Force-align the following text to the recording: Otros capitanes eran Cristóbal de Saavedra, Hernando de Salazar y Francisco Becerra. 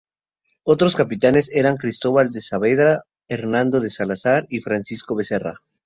Otros 0.63 0.95
capitanes 0.95 1.51
eran 1.53 1.77
Cristóbal 1.77 2.31
de 2.31 2.41
Saavedra, 2.41 3.03
Hernando 3.29 3.79
de 3.81 3.91
Salazar 3.91 4.47
y 4.49 4.61
Francisco 4.61 5.15
Becerra. 5.15 5.53